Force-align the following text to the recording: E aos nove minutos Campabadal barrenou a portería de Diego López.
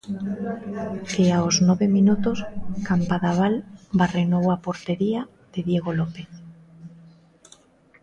E 1.23 1.25
aos 1.37 1.55
nove 1.67 1.85
minutos 1.97 2.37
Campabadal 2.87 3.55
barrenou 3.99 4.45
a 4.55 4.61
portería 4.65 5.21
de 5.53 5.59
Diego 5.69 5.91
López. 5.99 6.31